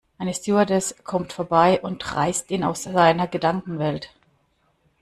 Eine 0.17 0.33
Stewardess 0.33 0.95
kommt 1.03 1.31
vorbei 1.31 1.79
und 1.79 2.15
reißt 2.15 2.49
ihn 2.49 2.63
aus 2.63 2.81
seiner 2.81 3.27
Gedankenwelt. 3.27 4.09